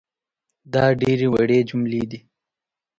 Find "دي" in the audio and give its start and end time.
2.09-2.19